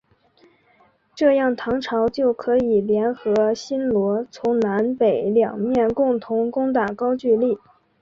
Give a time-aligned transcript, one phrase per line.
[1.13, 7.59] 这样唐朝就可以联合新罗从南北两面共同攻打高句丽。